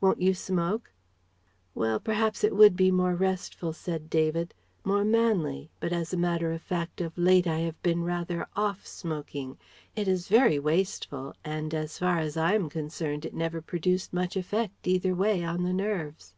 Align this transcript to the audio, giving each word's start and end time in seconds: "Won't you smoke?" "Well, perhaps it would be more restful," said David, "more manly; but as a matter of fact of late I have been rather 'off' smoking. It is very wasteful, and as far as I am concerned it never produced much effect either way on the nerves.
"Won't 0.00 0.20
you 0.22 0.32
smoke?" 0.32 0.92
"Well, 1.74 1.98
perhaps 1.98 2.44
it 2.44 2.54
would 2.54 2.76
be 2.76 2.92
more 2.92 3.16
restful," 3.16 3.72
said 3.72 4.08
David, 4.08 4.54
"more 4.84 5.04
manly; 5.04 5.70
but 5.80 5.92
as 5.92 6.12
a 6.12 6.16
matter 6.16 6.52
of 6.52 6.62
fact 6.62 7.00
of 7.00 7.18
late 7.18 7.48
I 7.48 7.58
have 7.66 7.82
been 7.82 8.04
rather 8.04 8.46
'off' 8.54 8.86
smoking. 8.86 9.58
It 9.96 10.06
is 10.06 10.28
very 10.28 10.60
wasteful, 10.60 11.34
and 11.44 11.74
as 11.74 11.98
far 11.98 12.18
as 12.20 12.36
I 12.36 12.54
am 12.54 12.68
concerned 12.68 13.24
it 13.24 13.34
never 13.34 13.60
produced 13.60 14.12
much 14.12 14.36
effect 14.36 14.86
either 14.86 15.16
way 15.16 15.42
on 15.42 15.64
the 15.64 15.72
nerves. 15.72 16.36